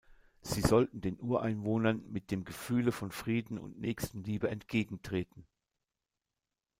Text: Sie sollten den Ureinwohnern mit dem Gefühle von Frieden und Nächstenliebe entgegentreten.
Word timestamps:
Sie 0.41 0.61
sollten 0.61 0.99
den 1.01 1.19
Ureinwohnern 1.21 2.01
mit 2.09 2.31
dem 2.31 2.43
Gefühle 2.43 2.91
von 2.91 3.11
Frieden 3.11 3.59
und 3.59 3.79
Nächstenliebe 3.79 4.49
entgegentreten. 4.49 5.45